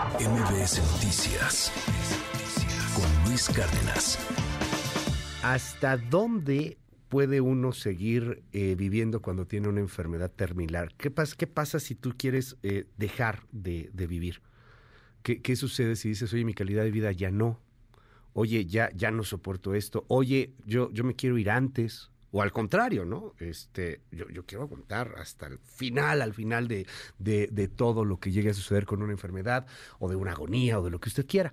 [0.00, 1.70] MBS Noticias
[2.96, 4.18] con Luis Cárdenas.
[5.42, 6.78] ¿Hasta dónde
[7.10, 10.94] puede uno seguir eh, viviendo cuando tiene una enfermedad terminal?
[10.96, 14.40] ¿Qué, pasa, qué pasa si tú quieres eh, dejar de, de vivir?
[15.22, 17.60] ¿Qué, ¿Qué, sucede si dices, oye, mi calidad de vida ya no?
[18.32, 20.06] Oye, ya, ya no soporto esto.
[20.08, 22.10] Oye, yo, yo me quiero ir antes.
[22.32, 23.34] O al contrario, ¿no?
[23.38, 26.86] Este, yo, quiero aguantar hasta el final, al final de,
[27.18, 29.66] de, de todo lo que llegue a suceder con una enfermedad,
[29.98, 31.52] o de una agonía, o de lo que usted quiera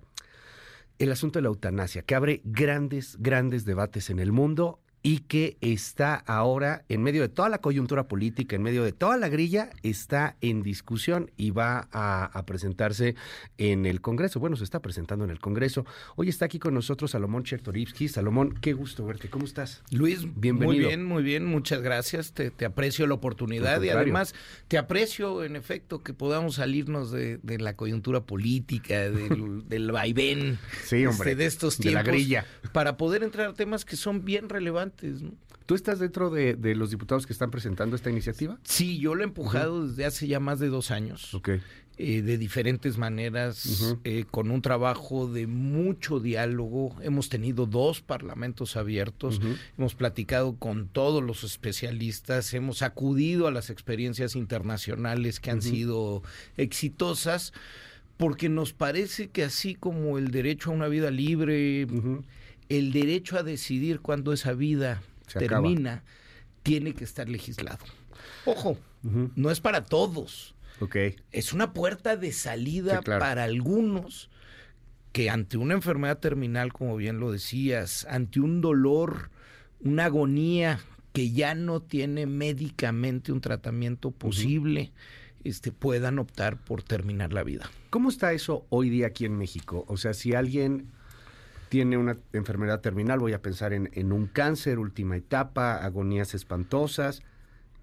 [1.00, 5.56] el asunto de la eutanasia, que abre grandes, grandes debates en el mundo y que
[5.62, 9.70] está ahora en medio de toda la coyuntura política, en medio de toda la grilla,
[9.82, 13.16] está en discusión y va a, a, presentarse
[13.58, 14.42] en el Congreso.
[14.42, 15.86] Bueno, se está presentando en el Congreso.
[16.18, 18.10] Hoy está aquí con nosotros Salomón Chertorivsky.
[18.10, 19.30] Salomón, qué gusto verte.
[19.30, 19.82] ¿Cómo estás?
[19.92, 20.74] Luis, bienvenido.
[20.74, 21.46] Muy bien, muy bien.
[21.46, 22.34] Muchas gracias.
[22.34, 24.36] Te, te aprecio la oportunidad y además
[24.68, 30.60] te aprecio, en efecto, que podamos salirnos de, de la coyuntura política, del, del vaivén
[30.84, 32.46] sí, hombre, este, de estos tiempos, de la grilla.
[32.74, 34.97] para poder entrar a temas que son bien relevantes.
[35.02, 35.32] ¿No?
[35.66, 38.58] ¿Tú estás dentro de, de, los diputados que están presentando esta iniciativa?
[38.64, 39.88] Sí, yo lo he empujado uh -huh.
[39.90, 41.34] desde hace ya más de dos años.
[41.34, 41.60] Okay.
[42.00, 44.00] Eh, de diferentes maneras, uh -huh.
[44.04, 46.96] eh, con un trabajo de mucho diálogo.
[47.02, 49.58] Hemos tenido dos parlamentos abiertos, uh -huh.
[49.80, 56.22] hemos platicado con todos los especialistas, hemos acudido a las experiencias internacionales que han sido
[56.56, 57.52] exitosas,
[58.16, 61.88] porque nos parece que así como el derecho a una vida libre,
[62.70, 66.08] el derecho a decidir cuándo esa vida Se termina, acaba.
[66.64, 67.84] tiene que estar legislado.
[68.46, 69.32] Ojo, uh -huh.
[69.36, 70.56] no es para todos.
[70.80, 71.16] Okay.
[71.32, 73.20] Es una puerta de salida sí, claro.
[73.20, 74.30] para algunos
[75.12, 79.32] que ante una enfermedad terminal, como bien lo decías, ante un dolor,
[79.80, 80.80] una agonía
[81.14, 85.50] que ya no tiene médicamente un tratamiento posible, uh -huh.
[85.50, 87.72] este, puedan optar por terminar la vida.
[87.90, 89.84] ¿Cómo está eso hoy día aquí en México?
[89.88, 90.92] O sea, si alguien
[91.70, 97.22] tiene una enfermedad terminal, voy a pensar en, en un cáncer, última etapa, agonías espantosas,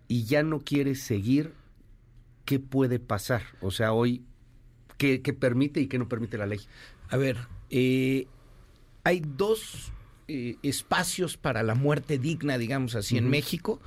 [0.09, 1.53] y ya no quiere seguir,
[2.45, 3.43] ¿qué puede pasar?
[3.61, 4.23] O sea, hoy,
[4.99, 6.61] ¿qué, qué permite y qué no permite la ley?
[7.09, 7.37] A ver,
[7.71, 8.27] eh,
[9.05, 9.93] hay dos
[10.29, 13.25] eh, espacios para la muerte digna, digamos así, uh -huh.
[13.25, 13.81] en México.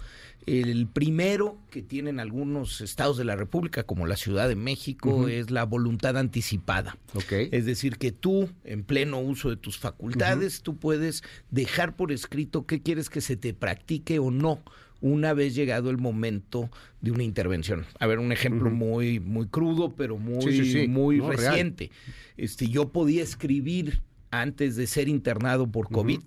[0.48, 5.26] El primero que tienen algunos estados de la República, como la Ciudad de México, uh
[5.26, 5.30] -huh.
[5.30, 6.98] es la voluntad anticipada.
[7.14, 7.50] Okay.
[7.52, 10.64] Es decir, que tú, en pleno uso de tus facultades, uh -huh.
[10.64, 11.22] tú puedes
[11.52, 14.64] dejar por escrito qué quieres que se te practique o no
[15.02, 16.70] una vez llegado el momento
[17.02, 17.86] de una intervención.
[18.00, 18.78] A ver, un ejemplo uh -huh.
[18.78, 20.88] muy, muy crudo, pero muy, sí, sí, sí.
[20.88, 21.92] muy no, reciente.
[21.92, 22.16] Real.
[22.38, 26.22] Este, yo podía escribir antes de ser internado por COVID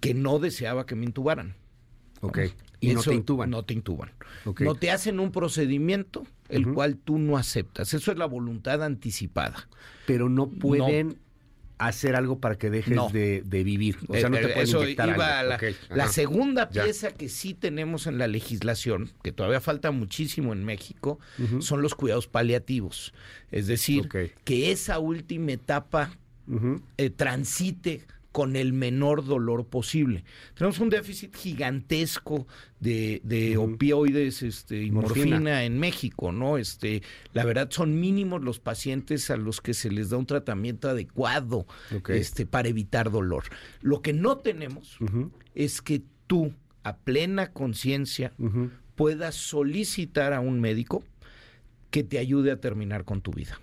[0.00, 1.54] que no deseaba que me intubaran.
[2.20, 2.38] Ok.
[2.80, 3.50] Y Eso, no te intuban.
[3.50, 4.10] No te intuban.
[4.44, 4.66] Okay.
[4.66, 6.74] No te hacen un procedimiento el uh -huh.
[6.74, 7.92] cual tú no aceptas.
[7.92, 9.68] Eso es la voluntad anticipada.
[10.06, 11.08] Pero no pueden...
[11.08, 11.28] No
[11.78, 13.08] hacer algo para que dejes no.
[13.08, 13.98] de, de, vivir.
[14.08, 15.50] O sea, no te pueden Eso inyectar iba algo.
[15.50, 15.76] La, okay.
[15.90, 16.84] la, segunda ya.
[16.84, 21.62] pieza que sí tenemos en la legislación, que todavía falta muchísimo en México, uh -huh.
[21.62, 23.14] son los cuidados paliativos.
[23.50, 24.32] Es decir, okay.
[24.44, 26.10] que esa última etapa
[26.48, 26.82] uh -huh.
[26.96, 28.02] eh, transite
[28.32, 30.24] con el menor dolor posible.
[30.54, 32.46] Tenemos un déficit gigantesco
[32.78, 33.74] de, de uh -huh.
[33.74, 35.36] opioides este, y morfina.
[35.36, 35.64] morfina.
[35.64, 36.58] en México, ¿no?
[36.58, 37.02] Este,
[37.32, 41.66] la verdad son mínimos los pacientes a los que se les da un tratamiento adecuado
[41.94, 42.18] okay.
[42.20, 43.44] este, para evitar dolor.
[43.80, 45.30] Lo que no tenemos uh -huh.
[45.54, 46.52] es que tú,
[46.84, 48.70] a plena conciencia, uh -huh.
[48.94, 51.02] puedas solicitar a un médico
[51.90, 53.58] que te ayude a terminar con tu vida.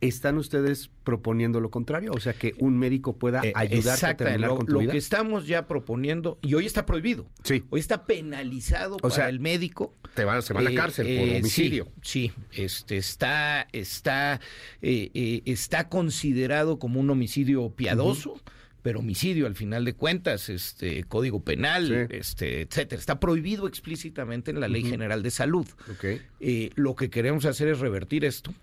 [0.00, 2.12] ¿Están ustedes proponiendo lo contrario?
[2.12, 4.92] O sea, que un médico pueda eh, ayudarte a terminar lo, con tu lo vida.
[4.92, 7.26] que estamos ya proponiendo, y hoy está prohibido.
[7.44, 7.64] Sí.
[7.70, 9.94] Hoy está penalizado o para sea, el médico.
[10.14, 11.88] Te van, se va a la cárcel eh, por homicidio.
[12.02, 14.40] Sí, sí, este, está, está,
[14.82, 18.32] eh, está considerado como un homicidio piadoso.
[18.32, 18.52] Uh -huh
[18.86, 22.16] pero homicidio al final de cuentas, este código penal, sí.
[22.16, 23.00] este, etcétera.
[23.00, 24.90] Está prohibido explícitamente en la Ley uh -huh.
[24.90, 25.66] General de Salud.
[25.96, 26.22] Okay.
[26.38, 28.54] Eh, lo que queremos hacer es revertir esto,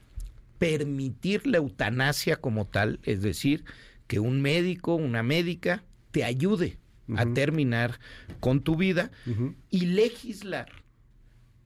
[0.63, 3.65] permitir la eutanasia como tal, es decir,
[4.07, 6.77] que un médico, una médica, te ayude
[7.10, 7.19] uh -huh.
[7.19, 8.00] a terminar
[8.39, 9.56] con tu vida uh -huh.
[9.69, 10.71] y legislar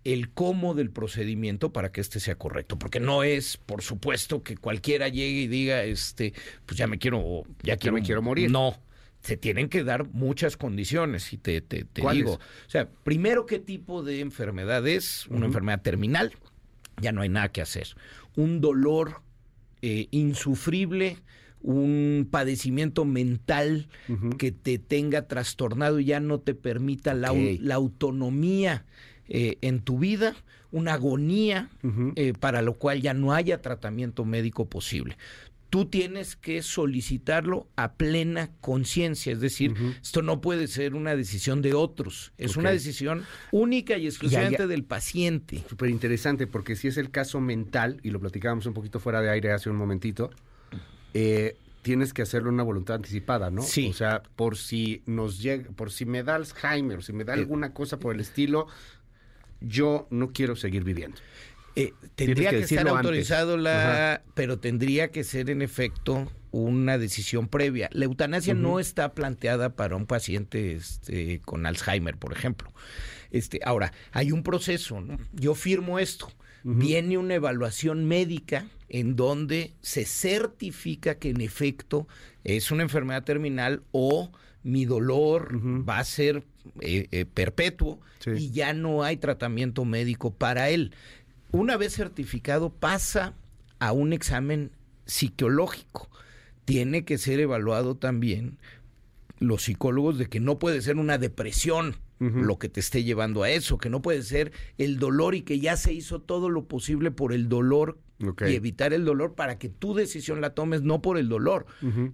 [0.04, 4.58] el cómo del procedimiento para que este sea correcto, porque no es, por supuesto, que
[4.58, 6.34] cualquiera llegue y diga, este,
[6.66, 8.50] pues ya me quiero, ya quiero, me quiero morir.
[8.50, 8.82] No,
[9.20, 13.60] se tienen que dar muchas condiciones y te, te, te digo, o sea, primero qué
[13.60, 15.46] tipo de enfermedad es, una uh -huh.
[15.48, 16.32] enfermedad terminal,
[17.02, 17.88] ya no hay nada que hacer,
[18.38, 19.22] un dolor
[19.82, 21.18] eh, insufrible,
[21.62, 24.38] un padecimiento mental uh -huh.
[24.38, 27.58] que te tenga trastornado y ya no te permita okay.
[27.58, 28.86] la, la autonomía
[29.28, 30.36] eh, en tu vida,
[30.72, 31.70] una agonía
[32.16, 35.18] eh, para lo cual ya no haya tratamiento médico posible
[35.70, 41.62] tú tienes que solicitarlo a plena conciencia, es decir, esto no puede ser una decisión
[41.62, 45.64] de otros, es una decisión única y exclusivamente del paciente.
[45.70, 49.30] Súper interesante, porque si es el caso mental, y lo platicábamos un poquito fuera de
[49.30, 50.30] aire hace un momentito,
[51.14, 53.62] eh, tienes que hacerlo una voluntad anticipada, ¿no?
[53.62, 53.88] Sí.
[53.90, 57.40] O sea, por si nos llega, por si me da Alzheimer, si me da eh.
[57.40, 58.68] alguna cosa por el estilo,
[59.62, 61.18] yo no quiero seguir viviendo.
[61.80, 67.88] Eh, tendría que, estar autorizado la, pero tendría que ser en efecto una decisión previa.
[67.92, 72.74] La eutanasia no está planteada para un paciente este, con Alzheimer, por ejemplo.
[73.30, 75.20] Este, ahora, hay un proceso, ¿no?
[75.34, 76.32] Yo firmo esto.
[76.64, 82.08] Viene una evaluación médica en donde se certifica que en efecto
[82.44, 84.32] es una enfermedad terminal o
[84.64, 86.44] mi dolor va a ser
[86.82, 90.92] eh, eh, perpetuo y ya no hay tratamiento médico para él
[91.52, 93.34] una vez certificado pasa
[93.80, 94.72] a un examen
[95.06, 96.10] psicológico.
[96.66, 98.58] Tiene que ser evaluado también
[99.40, 103.52] los psicólogos de que no puede ser una depresión lo que te esté llevando a
[103.52, 107.12] eso, que no puede ser el dolor y que ya se hizo todo lo posible
[107.12, 111.20] por el dolor y evitar el dolor para que tu decisión la tomes no por
[111.20, 111.68] el dolor,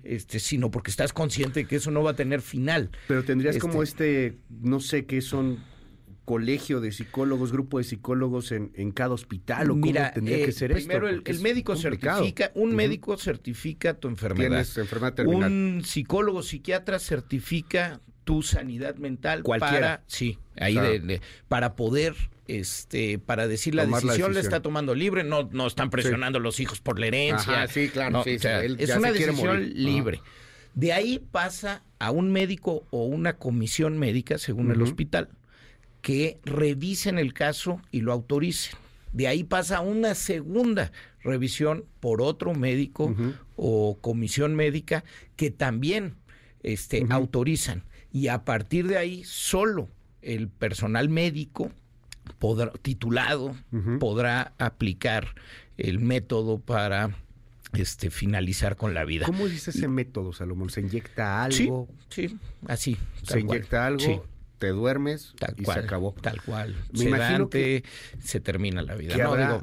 [0.03, 2.89] este, sino porque estás consciente de que eso no va a tener final.
[3.07, 5.59] Pero tendrías como este, este no sé qué son
[6.25, 10.51] colegio de psicólogos, grupo de psicólogos en, en cada hospital o Mira, cómo tendría que
[10.51, 11.31] eh, ser primero esto?
[11.31, 14.65] el, médico certifica, un médico certifica tu enfermedad.
[14.77, 15.51] enfermedad terminal.
[15.51, 19.97] Un psicólogo psiquiatra certifica tu sanidad mental Cualquiera.
[19.97, 22.15] para sí, ahí de, para poder
[22.47, 26.79] este para decir la decisión, la está tomando libre, no no están presionando los hijos
[26.79, 27.67] por la herencia.
[27.67, 30.21] sí, claro, es una decisión libre.
[30.73, 35.29] De ahí pasa a un médico o una comisión médica según el hospital
[36.03, 38.77] que revisen el caso y lo autoricen.
[39.13, 40.91] De ahí pasa una segunda
[41.23, 43.15] revisión por otro médico
[43.55, 45.05] o comisión médica
[45.38, 46.15] que también
[46.61, 47.85] este, autorizan.
[48.11, 49.88] Y a partir de ahí, solo
[50.21, 51.71] el personal médico
[52.38, 53.56] podrá, titulado
[53.99, 55.35] podrá aplicar
[55.77, 57.15] el método para
[57.71, 59.25] este, finalizar con la vida.
[59.25, 60.69] ¿Cómo es ese método, Salomón?
[60.69, 61.88] ¿Se inyecta algo?
[62.09, 62.97] Sí, así.
[63.23, 64.32] ¿Se inyecta algo?
[64.63, 66.15] Te duermes y se acabó.
[66.21, 66.74] Tal cual.
[66.94, 67.83] Me imagino que
[68.19, 69.18] se termina la vida.
[69.18, 69.62] No,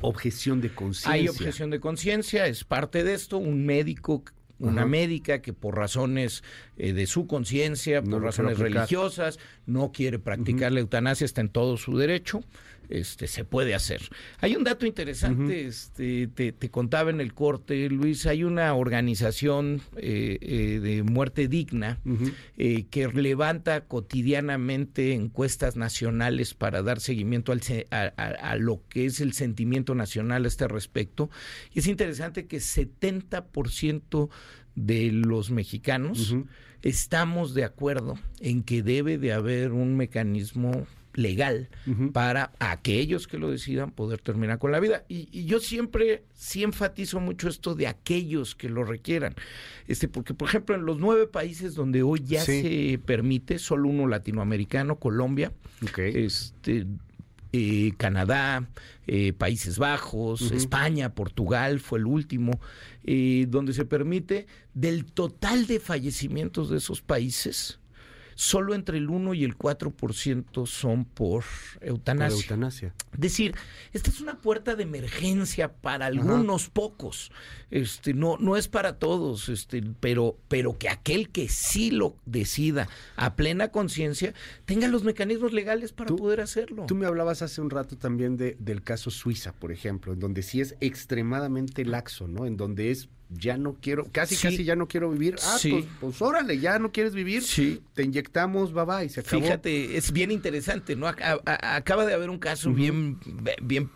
[0.00, 1.12] objeción de conciencia.
[1.12, 3.36] Hay objeción de conciencia, es parte de esto.
[3.36, 4.24] Un médico
[4.58, 6.44] una médica que por razones
[6.78, 11.76] eh, de su conciencia, por razones religiosas, no quiere practicar la eutanasia, está en todo
[11.76, 12.42] su derecho
[12.92, 14.02] este, se puede hacer.
[14.40, 20.38] Hay un dato interesante, este, te, contaba en el corte, Luis, hay una organización eh,
[20.42, 21.98] eh, de muerte digna
[22.58, 29.32] eh, que levanta cotidianamente encuestas nacionales para dar seguimiento al, a, lo que es el
[29.32, 31.30] sentimiento nacional a este respecto.
[31.72, 34.28] Y es interesante que 70%
[34.74, 36.36] de los mexicanos
[36.82, 41.68] estamos de acuerdo en que debe de haber un mecanismo legal
[42.12, 45.04] para aquellos que lo decidan poder terminar con la vida.
[45.08, 49.34] Y, yo siempre sí enfatizo mucho esto de aquellos que lo requieran.
[49.88, 54.06] Este, porque, por ejemplo, en los nueve países donde hoy ya se permite, solo uno
[54.06, 55.52] latinoamericano, Colombia,
[55.96, 56.86] este,
[57.54, 58.66] eh, Canadá,
[59.06, 62.58] eh, Países Bajos, España, Portugal fue el último,
[63.04, 67.78] eh, donde se permite del total de fallecimientos de esos países,
[68.34, 71.44] solo entre el 1 y el 4% son por
[71.80, 72.36] eutanasia.
[72.36, 72.94] Por eutanasia.
[73.12, 73.54] Es decir,
[73.92, 77.30] esta es una puerta de emergencia para algunos pocos.
[77.70, 82.88] Este, no, no es para todos, este, pero, pero que aquel que sí lo decida
[83.16, 84.34] a plena conciencia
[84.64, 86.84] tenga los mecanismos legales para poder hacerlo.
[86.86, 90.42] Tú me hablabas hace un rato también de, del caso Suiza, por ejemplo, en donde
[90.42, 92.46] sí es extremadamente laxo, ¿no?
[92.46, 93.08] En donde es
[93.38, 95.36] ya no quiero, casi casi ya no quiero vivir.
[95.42, 97.42] Ah, pues, pues, órale, ya no quieres vivir.
[97.42, 97.82] Sí.
[97.94, 99.42] Te inyectamos, bye bye, se acabó.
[99.42, 101.06] Fíjate, es bien interesante, ¿no?
[101.06, 103.18] Acaba de haber un caso bien,
[103.62, 103.90] bien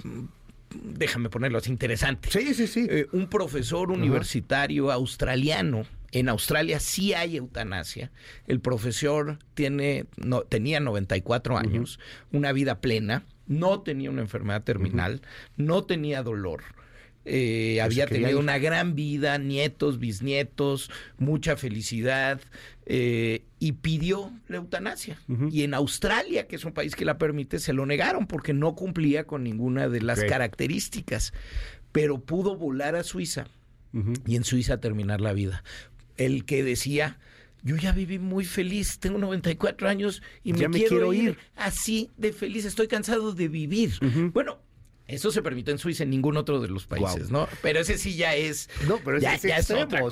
[0.83, 2.31] déjame ponerlo así, interesante.
[2.31, 2.87] Sí, sí, sí.
[2.89, 5.87] Eh, un profesor universitario australiano.
[6.13, 8.11] En Australia sí hay eutanasia.
[8.47, 11.99] El profesor tiene, no, tenía 94 años,
[12.33, 15.21] una vida plena, no tenía una enfermedad terminal,
[15.57, 16.63] no tenía dolor
[17.29, 22.41] eh, había tenido una gran vida, nietos, bisnietos, mucha felicidad,
[22.87, 25.19] eh, y pidió la eutanasia.
[25.51, 28.77] Y en Australia, que es un país que la permite, se lo negaron porque no
[28.77, 31.33] cumplía con ninguna de las características,
[31.91, 33.49] pero pudo volar a Suiza
[34.25, 35.65] y en Suiza terminar la vida.
[36.17, 37.19] El que decía,
[37.65, 41.39] yo ya viví muy feliz, tengo 94 años y me, quiero, ir.
[41.57, 43.95] así de feliz, estoy cansado de vivir.
[44.33, 44.61] Bueno,
[45.09, 47.49] eso se permite en Suiza, en ningún otro de los países, ¿no?
[47.63, 48.69] Pero ese sí ya es.
[48.89, 50.11] No, pero ya, es, extremo,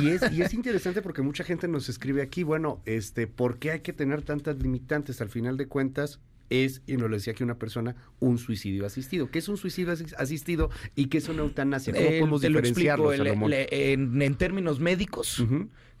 [0.00, 3.72] y, es, y, es, interesante porque mucha gente nos escribe aquí, bueno, este, ¿por qué
[3.72, 5.20] hay que tener tantas limitantes?
[5.20, 9.30] Al final de cuentas, es, y nos lo decía aquí una persona, un suicidio asistido.
[9.30, 11.92] ¿Qué es un suicidio asistido y qué es una eutanasia?
[11.92, 15.44] ¿Cómo podemos diferenciarlo, en, términos médicos,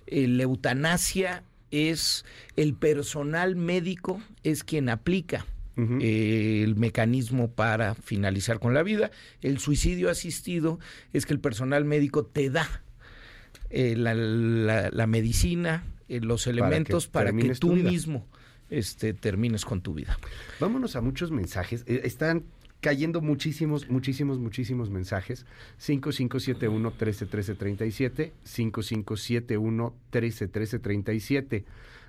[0.06, 2.24] la eutanasia es
[2.54, 5.44] el personal médico es quien aplica
[5.76, 9.10] eh, el mecanismo para finalizar con la vida.
[9.42, 10.78] El suicidio asistido
[11.12, 12.66] es que el personal médico te da
[13.70, 18.26] eh, la, medicina, eh, los elementos para que, tú mismo
[18.70, 20.18] este, termines con tu vida.
[20.60, 21.84] Vámonos a muchos mensajes.
[21.86, 22.44] están
[22.80, 25.44] cayendo muchísimos, muchísimos, muchísimos mensajes.
[25.78, 31.64] 5571 131337, 5571 131337.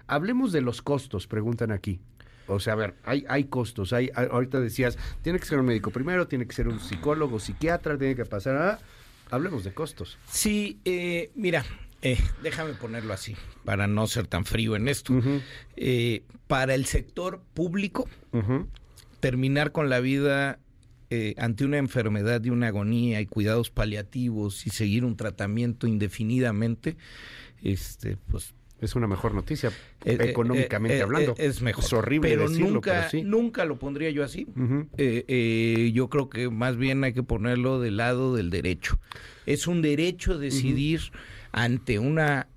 [0.08, 2.00] Hablemos de los costos, preguntan aquí.
[2.48, 3.94] O sea, a ver, hay, hay costos.
[3.94, 7.98] Hay, ahorita decías, tiene que ser un médico primero, tiene que ser un psicólogo, psiquiatra,
[7.98, 8.80] tiene que pasar a...
[9.30, 10.18] Hablemos de costos.
[10.30, 11.66] Sí, eh, mira,
[12.02, 13.36] eh, déjame ponerlo así,
[13.66, 15.14] para no ser tan frío en esto.
[15.76, 18.08] Eh, para el sector público,
[19.20, 20.60] terminar con la vida
[21.38, 26.96] ante una enfermedad y una agonía y cuidados paliativos y seguir un tratamiento indefinidamente,
[27.62, 29.70] este, pues es una mejor noticia,
[30.06, 31.36] eh, eh, económicamente eh, hablando.
[31.38, 31.84] es mejor.
[31.84, 34.48] Es horrible pero decirlo, nunca, pero nunca lo pondría yo así.
[34.48, 39.00] yo creo que más bien hay que ponerlo del lado del derecho.
[39.46, 41.02] Es un derecho decidir
[41.52, 42.48] ante una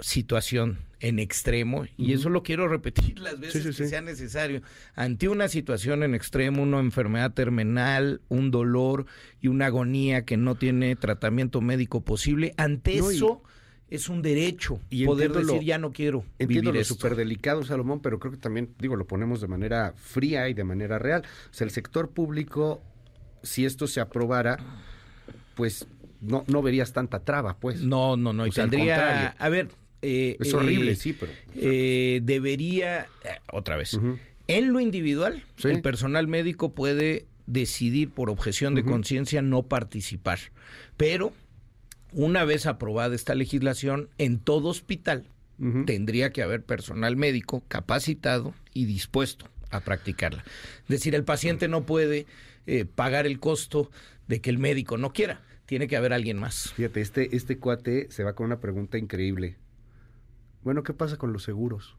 [0.00, 4.62] situación en extremo, y eso lo quiero repetir las veces que sea necesario,
[4.94, 9.04] ante una situación en extremo, una enfermedad terminal, un dolor
[9.40, 13.42] y una agonía que no tiene tratamiento médico posible, ante eso
[13.90, 18.00] es un derecho y poder decir ya no quiero entiendo vivir lo súper delicado Salomón
[18.00, 21.22] pero creo que también digo lo ponemos de manera fría y de manera real.
[21.50, 22.82] O sea el sector público
[23.42, 24.58] si esto se aprobara
[25.54, 25.86] pues
[26.20, 27.82] no no verías tanta traba pues.
[27.82, 29.68] No no no y tendría a ver
[30.02, 33.06] eh, es horrible eh, sí pero eh, debería
[33.52, 33.98] otra vez
[34.46, 40.38] en lo individual el personal médico puede decidir por objeción de conciencia no participar
[40.96, 41.32] pero
[42.14, 45.26] una vez aprobada esta legislación, en todo hospital
[45.86, 50.44] tendría que haber personal médico capacitado y dispuesto a practicarla.
[50.82, 52.26] Es decir, el paciente no puede
[52.66, 53.90] eh, pagar el costo
[54.26, 55.42] de que el médico no quiera.
[55.66, 56.72] Tiene que haber alguien más.
[56.74, 59.56] Fíjate, este, este cuate se va con una pregunta increíble.
[60.62, 61.96] Bueno, ¿qué pasa con los seguros?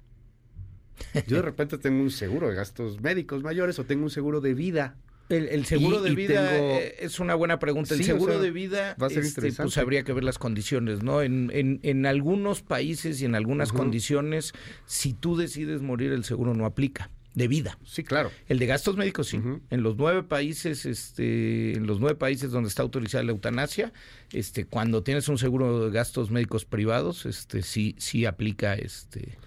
[1.28, 4.54] Yo de repente tengo un seguro de gastos médicos mayores o tengo un seguro de
[4.54, 4.96] vida.
[5.30, 7.96] El, seguro de vida eh, es una buena pregunta.
[7.96, 11.22] El seguro de vida, va a ser este, pues habría que ver las condiciones, ¿no?
[11.22, 14.54] En, en, en algunos países y en algunas condiciones,
[14.86, 17.78] si tú decides morir, el seguro no aplica de vida.
[17.84, 18.32] Sí, claro.
[18.48, 19.40] El de gastos médicos sí.
[19.70, 23.94] En los nueve países, este, en los nueve países donde está autorizada la eutanasia,
[24.32, 29.38] este, cuando tienes un seguro de gastos médicos privados, este, sí, sí aplica, este.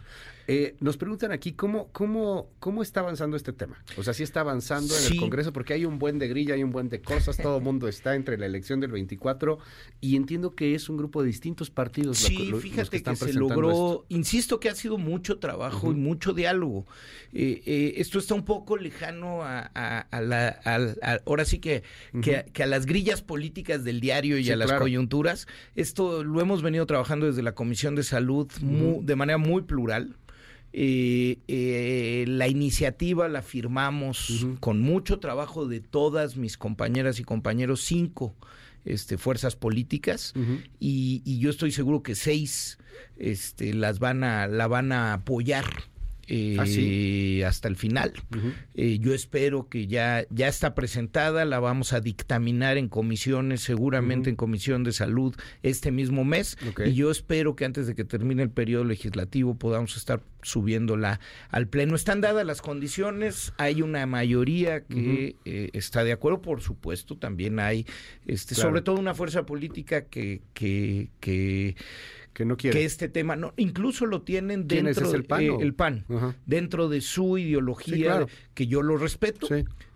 [0.50, 3.84] Eh, nos preguntan aquí cómo, cómo, cómo está avanzando este tema.
[3.98, 6.62] O sea, sí está avanzando en el Congreso porque hay un buen de grilla, hay
[6.62, 9.58] un buen de cosas, todo el mundo está entre la elección del 24
[10.00, 12.16] y entiendo que es un grupo de distintos partidos.
[12.16, 16.86] Sí, fíjate que, se logró, insisto que ha sido mucho trabajo y mucho diálogo.
[17.34, 19.70] Eh, eh, esto está un poco lejano a,
[20.10, 21.82] la, ahora sí que,
[22.22, 25.46] que, a, las grillas políticas del diario y a las coyunturas.
[25.76, 30.16] Esto lo hemos venido trabajando desde la Comisión de Salud de manera muy plural.
[30.72, 37.80] Eh, eh, la iniciativa la firmamos con mucho trabajo de todas mis compañeras y compañeros,
[37.82, 38.34] cinco
[38.84, 40.34] este, fuerzas políticas,
[40.78, 42.78] y, yo estoy seguro que seis
[43.16, 45.64] este, las van a, la van a apoyar
[46.30, 48.12] ¿Ah, eh, hasta el final.
[48.74, 54.28] Eh, yo espero que ya, ya está presentada, la vamos a dictaminar en comisiones, seguramente
[54.28, 56.58] en Comisión de Salud este mismo mes.
[56.84, 61.20] Y yo espero que antes de que termine el periodo legislativo podamos estar subiéndola
[61.50, 61.94] al Pleno.
[61.94, 67.58] Están dadas las condiciones, hay una mayoría que eh, está de acuerdo, por supuesto, también
[67.58, 67.86] hay,
[68.26, 71.76] este, sobre todo una fuerza política que, que, que
[72.38, 72.78] que no quiere.
[72.78, 76.04] Que este tema, no, incluso lo tienen dentro del PAN, el PAN
[76.46, 79.48] dentro de su ideología, que yo lo respeto,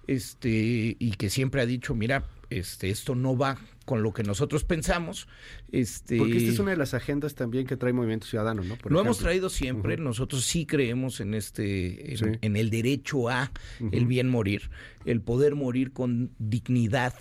[0.08, 4.64] este, y que siempre ha dicho, mira, este, esto no va con lo que nosotros
[4.64, 5.28] pensamos.
[5.70, 8.76] Este, Porque esta es una de las agendas también que trae Movimiento Ciudadano, ¿no?
[8.82, 13.52] lo hemos traído siempre, nosotros sí creemos en este, en, el derecho a
[13.92, 14.68] el bien morir,
[15.04, 17.14] el poder morir con dignidad.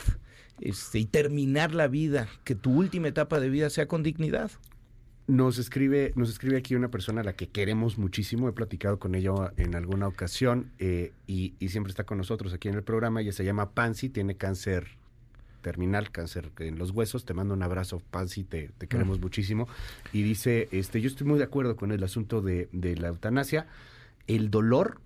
[0.59, 4.51] Este, y terminar la vida, que tu última etapa de vida sea con dignidad.
[5.27, 8.49] Nos escribe, nos escribe aquí una persona a la que queremos muchísimo.
[8.49, 12.75] He platicado con ella en alguna ocasión eh, y, siempre está con nosotros aquí en
[12.75, 13.21] el programa.
[13.21, 14.97] Ella se llama Pansy, tiene cáncer
[15.61, 17.23] terminal, cáncer en los huesos.
[17.23, 19.21] Te mando un abrazo, Pansy, te, queremos mm.
[19.21, 19.67] muchísimo.
[20.11, 23.67] Y dice, este, yo estoy muy de acuerdo con el asunto de, de la eutanasia.
[24.27, 24.99] El dolor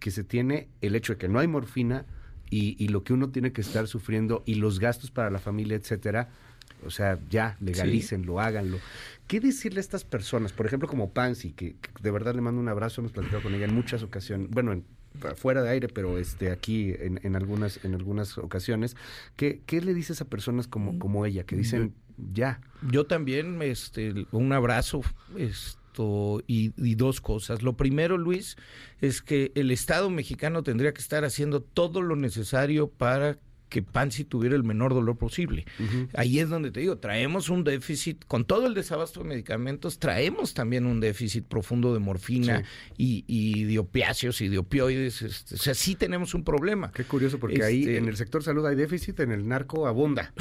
[0.00, 2.06] que se tiene, el hecho de que no hay morfina
[2.50, 5.76] y, y lo que uno tiene que estar sufriendo y los gastos para la familia,
[5.76, 6.28] etcétera,
[6.84, 8.78] o sea, ya, legalícenlo, háganlo.
[9.26, 10.52] ¿Qué decirle a estas personas?
[10.52, 13.66] Por ejemplo, como Pansy, que, de verdad le mando un abrazo, hemos platicado con ella
[13.66, 14.82] en muchas ocasiones, bueno,
[15.36, 18.96] fuera de aire, pero este aquí en, en, algunas en algunas ocasiones.
[19.36, 21.94] ¿Qué, ¿Qué le dices a personas como, como ella que dicen
[22.32, 22.60] ya?
[22.90, 25.02] Yo también, este, un abrazo,
[25.36, 27.62] esto y, y, dos cosas.
[27.62, 28.56] Lo primero, Luis,
[29.00, 33.38] es que el Estado mexicano tendría que estar haciendo todo lo necesario para
[33.70, 35.64] que Pansy tuviera el menor dolor posible.
[36.14, 40.52] Ahí es donde te digo, traemos un déficit, con todo el desabasto de medicamentos, traemos
[40.52, 42.64] también un déficit profundo de morfina
[42.98, 45.22] y, de opiáceos y de opioides.
[45.22, 46.92] Este, o sea, sí tenemos un problema.
[46.92, 50.34] Qué curioso, porque ahí este en el sector salud hay déficit, en el narco abunda.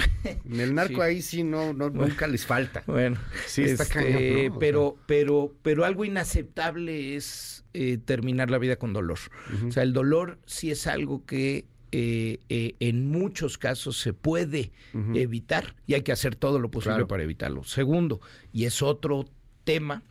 [0.49, 2.83] En el narco ahí sí no, no nunca les falta.
[2.87, 8.91] Bueno, sí está este, pero, pero, pero algo inaceptable es eh, terminar la vida con
[8.91, 9.19] dolor.
[9.67, 14.71] O sea, el dolor sí es algo que eh, eh, en muchos casos se puede
[15.13, 17.63] evitar y hay que hacer todo lo posible para evitarlo.
[17.63, 19.25] Segundo, y es otro
[19.63, 20.03] tema,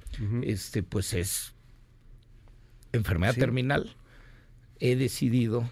[0.43, 1.55] este, pues es
[2.93, 3.97] enfermedad terminal.
[4.81, 5.69] He decidido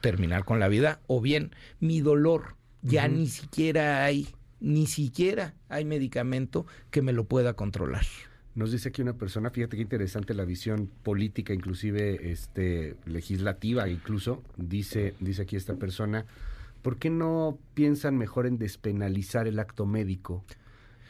[0.00, 5.84] terminar con la vida o bien mi dolor ya ni siquiera hay, ni siquiera hay
[5.84, 8.06] medicamento que me lo pueda controlar.
[8.54, 14.42] Nos dice aquí una persona, fíjate qué interesante la visión política, inclusive este legislativa, incluso
[14.56, 16.26] dice dice aquí esta persona,
[16.82, 20.44] ¿por qué no piensan mejor en despenalizar el acto médico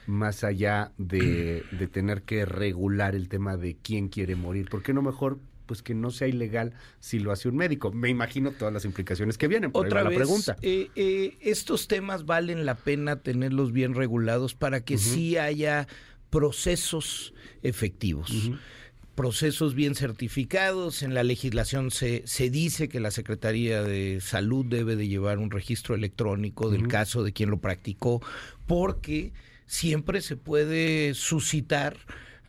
[0.07, 4.69] más allá de, de tener que regular el tema de quién quiere morir?
[4.69, 5.39] ¿Por qué no mejor
[5.71, 7.93] pues que no sea ilegal si lo hace un médico.
[7.93, 9.71] Me imagino todas las implicaciones que vienen.
[9.71, 10.57] Por Otra vez, la pregunta.
[10.63, 15.87] Eh, eh, estos temas valen la pena tenerlos bien regulados para que sí haya
[16.31, 18.51] procesos efectivos.
[19.15, 21.03] procesos bien certificados.
[21.03, 25.51] En la legislación se, se dice que la Secretaría de Salud debe de llevar un
[25.51, 28.23] registro electrónico del caso de quien lo practicó,
[28.67, 29.33] porque
[29.67, 31.99] siempre se puede suscitar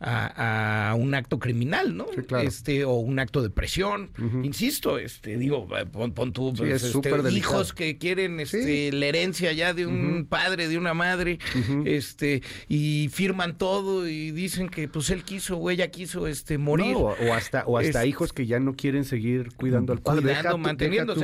[0.02, 2.06] a, un acto criminal, ¿no?
[2.42, 4.10] Este, o un acto de presión.
[4.42, 9.74] Insisto, este, digo, pon, pon tú, pues, este, hijos que quieren este, la herencia ya
[9.74, 11.38] de un padre, de una madre,
[11.84, 16.96] este, y firman todo y dicen que pues él quiso o ella quiso este morir.
[16.96, 20.22] o, hasta, o hasta hijos que ya no quieren seguir cuidando al padre.
[20.22, 21.14] Cuidando, manteniendo,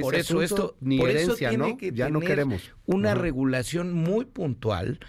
[0.00, 1.76] por eso esto, ni herencia, ¿no?
[1.78, 2.72] ya no queremos.
[2.86, 5.00] Una regulación muy puntual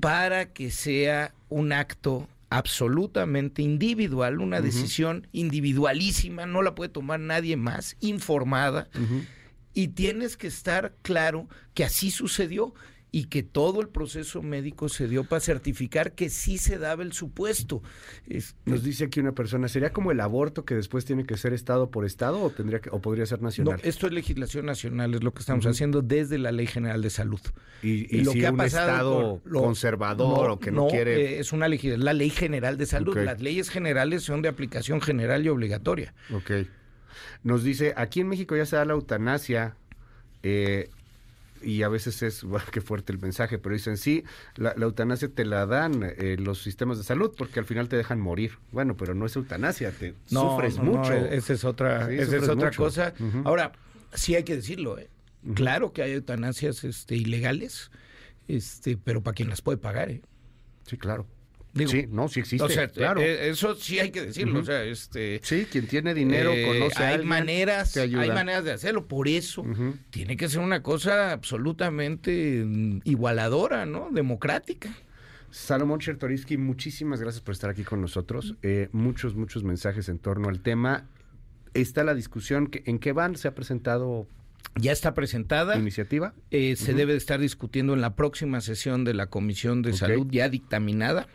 [0.00, 7.56] para que sea un acto absolutamente individual, una decisión individualísima, no la puede tomar nadie
[7.56, 8.88] más, informada,
[9.74, 12.74] y tienes que estar claro que así sucedió
[13.10, 17.12] y que todo el proceso médico se dio para certificar que sí se daba el
[17.12, 17.82] supuesto.
[18.66, 21.90] Nos dice aquí una persona, ¿sería como el aborto que después tiene que ser estado
[21.90, 23.80] por estado o tendría que, o podría ser nacional?
[23.82, 27.10] No, esto es legislación nacional, es lo que estamos haciendo desde la Ley General de
[27.10, 27.40] Salud.
[27.82, 31.78] Y, lo que ha pasado estado conservador o que no, quiere eh, es una ley,
[31.96, 33.16] la Ley General de Salud.
[33.16, 36.14] Las leyes generales son de aplicación general y obligatoria.
[36.32, 36.50] Ok.
[37.42, 39.76] Nos dice, aquí en México ya se da la eutanasia.
[40.42, 40.90] Eh,
[41.62, 44.24] y a veces es, qué fuerte el mensaje, pero dicen, sí,
[44.56, 48.20] la, eutanasia te la dan eh, los sistemas de salud porque al final te dejan
[48.20, 48.58] morir.
[48.72, 51.12] Bueno, pero no es eutanasia, te sufres mucho.
[51.12, 53.14] esa es otra, esa es otra cosa.
[53.44, 53.72] Ahora,
[54.12, 55.08] sí hay que decirlo, ¿eh?
[55.54, 57.90] claro que hay eutanasias este, ilegales,
[58.48, 60.10] este, pero para quien las puede pagar.
[60.10, 60.22] ¿eh?
[60.84, 61.26] Sí, claro
[61.86, 62.64] sí, no, sí existe.
[62.64, 63.20] O sea, claro.
[63.20, 64.60] Eh, eso sí hay que decirlo.
[64.60, 69.06] O sea, este, sí, quien tiene dinero eh, conoce hay maneras, hay maneras de hacerlo.
[69.06, 69.64] Por eso
[70.10, 74.08] tiene que ser una cosa absolutamente mm, igualadora, ¿no?
[74.10, 74.90] Democrática.
[75.50, 78.56] Salomón Chertoriski, muchísimas gracias por estar aquí con nosotros.
[78.62, 81.06] Eh, muchos, muchos mensajes en torno al tema.
[81.74, 83.36] Está la discusión, ¿en qué van?
[83.36, 84.26] ¿Se ha presentado
[84.76, 85.76] ya está presentada.
[85.76, 86.34] ¿Iniciativa?
[86.50, 90.26] Eh, se debe de estar discutiendo en la próxima sesión de la Comisión de Salud,
[90.30, 91.28] ya dictaminada.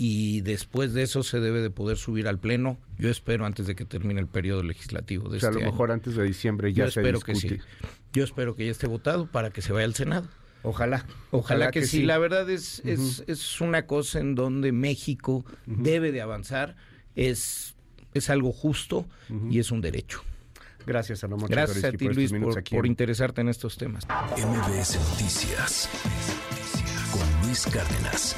[0.00, 2.78] Y después de eso se debe de poder subir al Pleno.
[2.98, 5.70] Yo espero antes de que termine el periodo legislativo de o sea, a lo este
[5.72, 7.58] mejor antes de diciembre ya Yo espero que sí.
[8.12, 10.28] Yo espero que ya esté votado para que se vaya al Senado.
[10.62, 11.04] Ojalá.
[11.32, 12.02] Ojalá, que, sí.
[12.02, 16.76] La verdad es, es, es, una cosa en donde México debe de avanzar.
[17.16, 17.74] Es,
[18.14, 19.04] es algo justo
[19.50, 20.22] y es un derecho.
[20.88, 21.48] Gracias, Salomón.
[21.50, 22.32] Gracias a ti, Luis,
[22.70, 24.06] por, interesarte en estos temas.
[24.36, 25.88] MBS Noticias
[27.12, 28.34] con Luis Cárdenas.